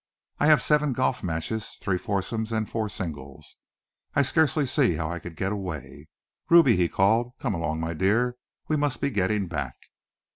[0.39, 3.57] "I have seven golf matches, three foursomes and four singles.
[4.15, 6.07] I scarcely see how I could get away.
[6.49, 8.35] Ruby," he called, "come along, my dear.
[8.67, 9.75] We must be getting back."